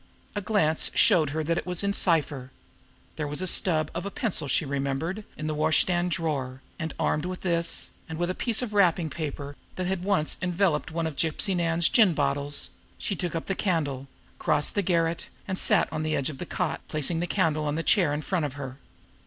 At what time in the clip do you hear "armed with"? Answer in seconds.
6.99-7.41